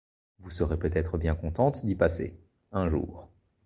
[0.39, 2.35] Vous serez peut-être bien contente d'y passer,
[2.71, 3.29] un jour.